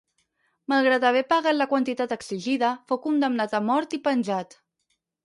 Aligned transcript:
Malgrat 0.71 1.03
haver 1.09 1.21
pagat 1.33 1.57
la 1.59 1.67
quantitat 1.73 2.15
exigida, 2.15 2.71
fou 2.93 3.01
condemnat 3.05 3.55
a 3.59 3.61
mort 3.69 3.95
i 3.99 4.01
penjat. 4.09 4.57